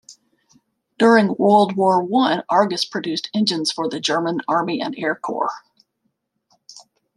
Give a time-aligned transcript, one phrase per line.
[0.97, 5.53] During World War One Argus produced engines for the German army and air corps.